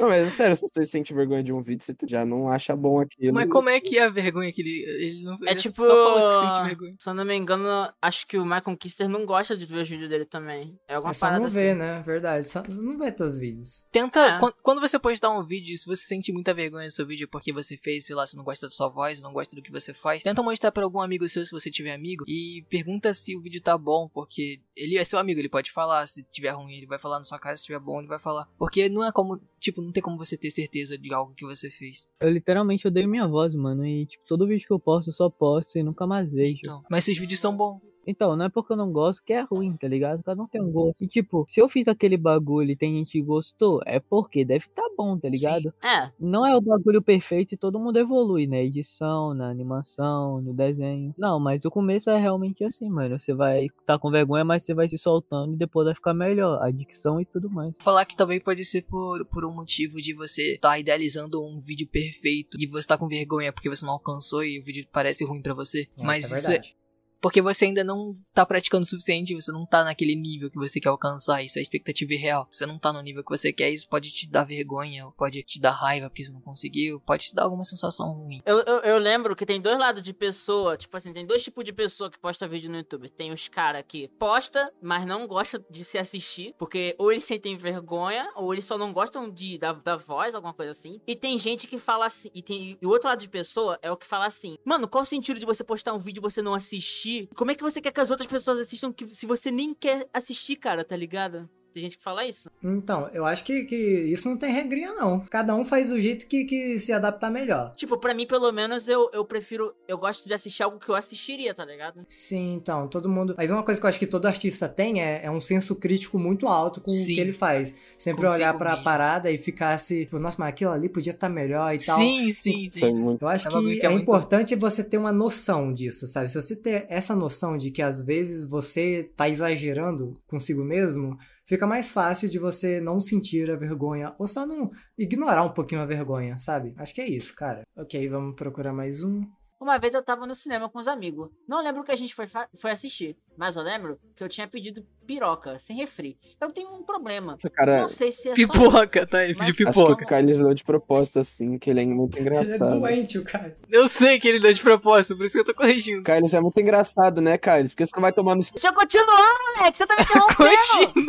[0.00, 2.74] Não, mas é sério, se você sente vergonha de um vídeo, você já não acha
[2.76, 3.32] bom aquilo.
[3.34, 4.84] Mas como é que é a vergonha que ele.
[4.86, 5.84] ele não, É ele tipo.
[5.84, 6.94] Só fala que sente vergonha.
[6.98, 9.88] Se eu não me engano, acho que o Michael Kister não gosta de ver os
[9.88, 10.78] vídeos dele também.
[10.88, 11.78] É alguma É só não ver, assim.
[11.78, 12.02] né?
[12.04, 12.46] Verdade.
[12.46, 13.86] Só não vê teus vídeos.
[13.92, 14.20] Tenta.
[14.20, 14.38] É.
[14.38, 17.52] quan- Quando você postar um vídeo, se você sente muita vergonha no seu vídeo porque
[17.52, 19.92] você fez, sei lá, você não gosta da sua voz, não gosta do que você
[19.92, 23.40] faz, tenta mostrar pra algum amigo seu se você tiver amigo e pergunta se o
[23.40, 26.06] vídeo tá bom, porque ele é seu amigo, ele pode falar.
[26.06, 28.48] Se tiver ruim, ele vai falar na sua cara, se tiver bom, ele vai falar.
[28.58, 31.70] Porque não é como, tipo, não tem como você ter certeza de algo que você
[31.70, 32.06] fez.
[32.20, 33.84] Eu literalmente odeio minha voz, mano.
[33.86, 36.60] E, tipo, todo vídeo que eu posto, eu só posto e nunca mais vejo.
[36.60, 37.80] Então, mas seus vídeos são bons.
[38.08, 40.22] Então, não é porque eu não gosto que é ruim, tá ligado?
[40.22, 41.04] Cada um tem um gosto.
[41.04, 44.66] E, tipo, se eu fiz aquele bagulho e tem gente que gostou, é porque deve
[44.74, 45.74] tá bom, tá ligado?
[45.84, 50.54] É, Não é o bagulho perfeito e todo mundo evolui na edição, na animação, no
[50.54, 51.14] desenho.
[51.18, 53.18] Não, mas o começo é realmente assim, mano.
[53.18, 56.62] Você vai tá com vergonha, mas você vai se soltando e depois vai ficar melhor.
[56.62, 57.74] A dicção e tudo mais.
[57.78, 61.86] Falar que também pode ser por, por um motivo de você estar idealizando um vídeo
[61.86, 65.42] perfeito e você tá com vergonha porque você não alcançou e o vídeo parece ruim
[65.42, 65.88] pra você.
[65.98, 66.78] Mas Essa é isso é verdade.
[67.20, 70.80] Porque você ainda não tá praticando o suficiente, você não tá naquele nível que você
[70.80, 72.46] quer alcançar, isso é expectativa irreal.
[72.50, 75.60] Você não tá no nível que você quer, isso pode te dar vergonha, pode te
[75.60, 78.40] dar raiva porque você não conseguiu, pode te dar alguma sensação ruim.
[78.46, 81.64] Eu, eu, eu lembro que tem dois lados de pessoa, tipo assim, tem dois tipos
[81.64, 83.08] de pessoa que posta vídeo no YouTube.
[83.08, 87.56] Tem os caras que posta, mas não gosta de se assistir, porque ou eles sentem
[87.56, 91.00] vergonha, ou eles só não gostam de, da, da voz, alguma coisa assim.
[91.06, 93.90] E tem gente que fala assim, e tem e o outro lado de pessoa é
[93.90, 96.42] o que fala assim, mano, qual o sentido de você postar um vídeo e você
[96.42, 97.07] não assistir?
[97.34, 100.08] Como é que você quer que as outras pessoas assistam que, se você nem quer
[100.12, 101.48] assistir, cara, tá ligado?
[101.72, 102.50] Tem gente que fala isso.
[102.62, 105.20] Então, eu acho que, que isso não tem regrinha, não.
[105.20, 107.74] Cada um faz do jeito que, que se adaptar melhor.
[107.76, 109.74] Tipo, pra mim, pelo menos, eu, eu prefiro.
[109.86, 112.04] Eu gosto de assistir algo que eu assistiria, tá ligado?
[112.08, 113.34] Sim, então, todo mundo.
[113.36, 116.18] Mas uma coisa que eu acho que todo artista tem é, é um senso crítico
[116.18, 117.14] muito alto com o Sim.
[117.14, 117.76] que ele faz.
[117.96, 118.84] Sempre Consigo olhar pra mesmo.
[118.84, 121.98] parada e ficar assim, tipo, nossa, mas aquilo ali podia estar melhor e tal.
[121.98, 122.94] Sim, sim, é sim.
[122.94, 123.22] muito...
[123.22, 126.28] Eu acho É que que é, é muito- importante você ter uma noção disso, sabe?
[126.30, 131.18] Se você ter essa noção de que às vezes você tá exagerando consigo mesmo,
[131.48, 135.80] fica mais fácil de você não sentir a vergonha ou só não ignorar um pouquinho
[135.80, 136.74] a vergonha, sabe?
[136.76, 137.62] Acho que é isso, cara.
[137.74, 139.22] Ok, vamos procurar mais um.
[139.58, 141.30] Uma vez eu tava no cinema com os amigos.
[141.48, 144.46] Não lembro o que a gente foi, foi assistir, mas eu lembro que eu tinha
[144.48, 146.18] pedido piroca, sem refri.
[146.40, 147.34] Eu tenho um problema.
[147.38, 147.80] Esse cara...
[147.80, 148.34] Não sei se é só.
[148.36, 149.24] Pipoca, tá?
[149.24, 149.96] Ele pediu acho Acho pipoca.
[149.96, 152.78] que o Kylie deu de propósito, assim, que ele é muito Ele é engraçado.
[152.80, 153.56] doente, o cara.
[153.70, 156.02] Eu sei que ele deu de propósito, por isso que eu tô corrigindo.
[156.02, 157.68] Kylie, você é muito engraçado, né, Kylie?
[157.68, 158.42] Porque você não vai tomar no...
[158.42, 160.48] Deixa eu continuar, moleque, você tá me interrompendo.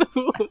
[0.00, 0.48] Continua.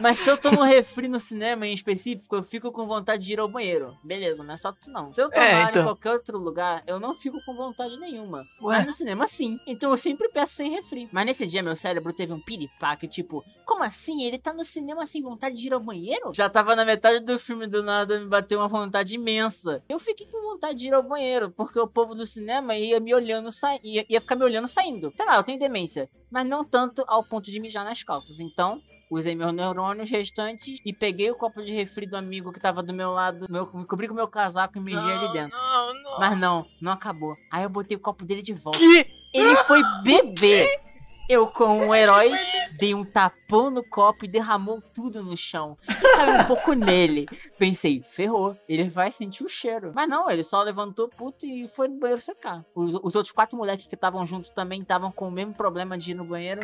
[0.00, 3.38] Mas se eu tomo refri no cinema em específico, eu fico com vontade de ir
[3.40, 3.96] ao banheiro.
[4.02, 5.12] Beleza, não é só tu não.
[5.12, 5.82] Se eu tomar É, então.
[5.82, 8.44] em qualquer outro lugar, eu não fico com vontade nenhuma.
[8.62, 8.78] Ué?
[8.78, 9.58] Mas no cinema, sim.
[9.66, 11.08] Então eu sempre peço sem refri.
[11.18, 14.22] Mas nesse dia, meu cérebro teve um piripaque, tipo, como assim?
[14.22, 16.30] Ele tá no cinema sem vontade de ir ao banheiro?
[16.32, 19.82] Já tava na metade do filme, do nada me bateu uma vontade imensa.
[19.88, 23.12] Eu fiquei com vontade de ir ao banheiro, porque o povo do cinema ia me
[23.12, 23.48] olhando,
[23.82, 25.12] ia, ia ficar me olhando saindo.
[25.16, 26.08] Sei lá, eu tenho demência.
[26.30, 28.38] Mas não tanto ao ponto de mijar nas calças.
[28.38, 32.82] Então, Usei meus neurônios restantes e peguei o copo de refri do amigo que tava
[32.82, 35.56] do meu lado, meu, me cobri com meu casaco e mijei ali dentro.
[35.56, 36.20] Não, não.
[36.20, 37.34] Mas não, não acabou.
[37.50, 38.78] Aí eu botei o copo dele de volta.
[38.78, 39.06] Que?
[39.32, 40.87] Ele foi beber.
[41.28, 42.30] Eu, como um herói,
[42.72, 45.76] dei um tapão no copo e derramou tudo no chão.
[46.16, 47.28] Caiu um pouco nele.
[47.58, 49.92] Pensei, ferrou, ele vai sentir o cheiro.
[49.94, 52.64] Mas não, ele só levantou puto e foi no banheiro secar.
[52.74, 56.12] Os, os outros quatro moleques que estavam junto também estavam com o mesmo problema de
[56.12, 56.62] ir no banheiro.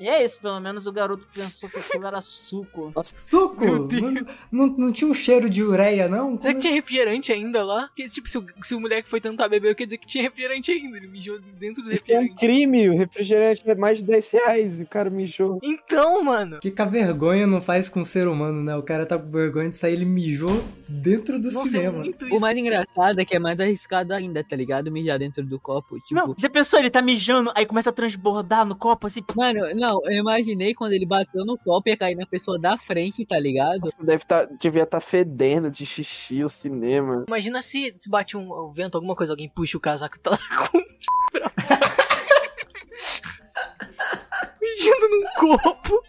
[0.00, 2.92] E é isso, pelo menos o garoto pensou que aquilo era suco.
[3.16, 3.64] Suco!
[3.64, 4.02] Meu Deus.
[4.02, 6.40] Não, não, não tinha um cheiro de ureia, não?
[6.40, 7.88] Será Como que tinha refrigerante ainda lá?
[7.88, 10.72] Porque, tipo, se o, se o moleque foi tentar beber, quer dizer que tinha refrigerante
[10.72, 10.96] ainda.
[10.96, 12.38] Ele mijou dentro do Isso é um refrigerante.
[12.46, 15.58] crime, o refrigerante é mais de 10 reais e o cara mijou.
[15.62, 16.56] Então, mano.
[16.56, 18.74] O que, a vergonha não faz com o ser humano, né?
[18.76, 21.98] O cara tá com vergonha de sair, ele mijou dentro do Nossa, é cinema.
[21.98, 24.90] muito O mais engraçado é que é mais arriscado ainda, tá ligado?
[24.90, 26.00] Mijar dentro do copo.
[26.00, 26.78] Tipo, Não, já pensou?
[26.80, 29.20] Ele tá mijando, aí começa a transbordar no copo assim.
[29.36, 33.24] Mano, não, eu imaginei quando ele bateu no copo ia cair na pessoa da frente,
[33.24, 33.80] tá ligado?
[33.80, 37.24] Você deve tá, devia estar fedendo de xixi o cinema.
[37.28, 40.30] Imagina se, se bate um, um vento, alguma coisa, alguém puxa o casaco e tá
[40.30, 40.38] lá
[40.70, 40.78] com.
[44.60, 46.02] Mijando num copo.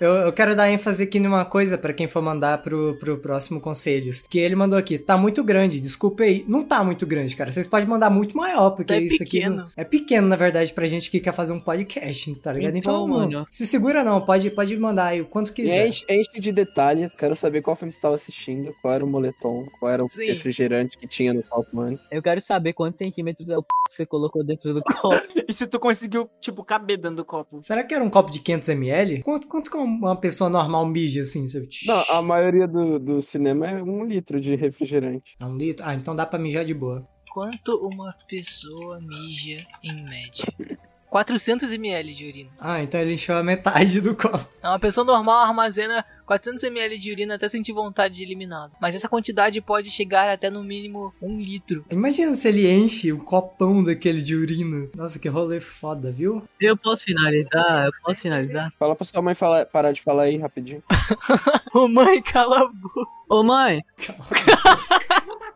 [0.00, 3.60] Eu, eu quero dar ênfase aqui numa coisa pra quem for mandar pro, pro próximo
[3.60, 4.20] Conselhos.
[4.20, 6.44] Que ele mandou aqui, tá muito grande, desculpa aí.
[6.46, 7.50] Não tá muito grande, cara.
[7.50, 9.38] Vocês podem mandar muito maior, porque É isso aqui.
[9.38, 9.56] pequeno.
[9.56, 12.76] não- é pequeno, na verdade, pra gente que quer fazer um podcast, tá ligado?
[12.76, 13.46] Então, Então, mano.
[13.50, 15.86] se segura não, pode, pode mandar aí o quanto quiser.
[15.88, 17.12] enche, enche de detalhes.
[17.16, 20.26] Quero saber qual filme você estava assistindo, qual era o moletom, qual era o Sim.
[20.26, 21.98] refrigerante que tinha no copo, mano.
[22.10, 25.08] Eu quero saber quantos centímetros é o p que você colocou dentro do copo.
[25.48, 27.60] E se tu conseguiu, tipo, caber dentro do copo?
[27.62, 29.22] Será que era um copo de 500ml?
[29.22, 31.48] Quanto, quanto que é uma pessoa normal mija assim?
[31.48, 31.66] Você...
[31.86, 35.36] Não, a maioria do, do cinema é um litro de refrigerante.
[35.40, 35.84] É um litro?
[35.86, 37.06] Ah, então dá pra mijar de boa.
[37.32, 40.44] Quanto uma pessoa mija em média?
[41.10, 42.50] 400 ml de urina.
[42.58, 44.46] Ah, então ele encheu a metade do copo.
[44.62, 48.70] É Uma pessoa normal armazena 400 ml de urina até sentir vontade de eliminá-lo.
[48.80, 51.84] Mas essa quantidade pode chegar até no mínimo um litro.
[51.90, 54.88] Imagina se ele enche um copão daquele de urina.
[54.94, 56.42] Nossa, que rolê foda, viu?
[56.60, 57.86] Eu posso finalizar?
[57.86, 58.72] Eu posso finalizar?
[58.78, 60.82] Fala pra sua mãe falar, parar de falar aí rapidinho.
[61.74, 63.10] Ô mãe, cala a boca.
[63.28, 63.82] Ô mãe!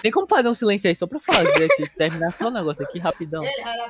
[0.00, 2.98] Tem como fazer um silêncio aí só pra fazer aqui, terminar só o negócio aqui
[2.98, 3.44] rapidão.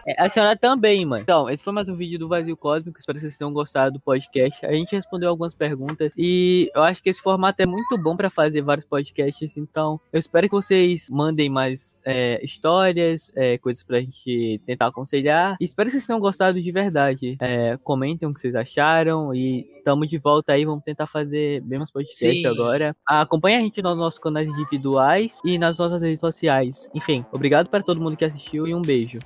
[0.07, 1.23] É, a senhora também, mãe.
[1.23, 2.99] Então, esse foi mais um vídeo do Vazio Cósmico.
[2.99, 4.65] Espero que vocês tenham gostado do podcast.
[4.65, 8.31] A gente respondeu algumas perguntas e eu acho que esse formato é muito bom pra
[8.31, 9.57] fazer vários podcasts.
[9.57, 15.57] Então, eu espero que vocês mandem mais é, histórias, é, coisas pra gente tentar aconselhar.
[15.61, 17.37] E espero que vocês tenham gostado de verdade.
[17.41, 20.65] É, comentem o que vocês acharam e tamo de volta aí.
[20.65, 22.47] Vamos tentar fazer bem mais podcasts Sim.
[22.47, 22.97] agora.
[23.07, 26.89] Acompanhe a gente nos nossos canais individuais e nas nossas redes sociais.
[26.95, 29.19] Enfim, obrigado para todo mundo que assistiu e um beijo.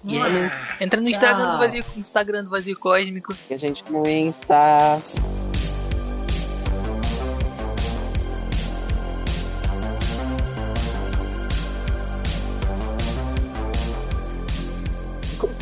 [0.81, 1.09] Entra no.
[1.09, 3.35] Instagram do Vazio, Instagram do Vazio Cósmico.
[3.51, 5.01] E a gente no Insta.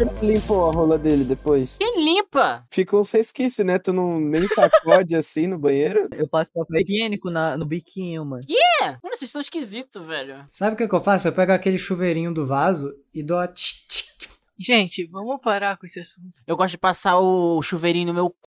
[0.02, 1.76] Ele limpou a rola dele depois?
[1.78, 2.66] Quem limpa?
[2.70, 3.78] Fica uns resquícios, né?
[3.78, 6.08] Tu não nem sacode assim no banheiro?
[6.12, 8.42] Eu passo papel higiênico na, no biquinho, mano.
[8.82, 10.42] É, mano, vocês estão esquisitos, velho.
[10.48, 11.28] Sabe o que, que eu faço?
[11.28, 13.84] Eu pego aquele chuveirinho do vaso e dou a tch.
[14.58, 16.32] Gente, vamos parar com esse assunto.
[16.46, 18.34] Eu gosto de passar o chuveirinho no meu